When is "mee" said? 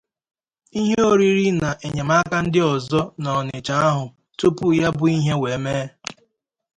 5.63-5.85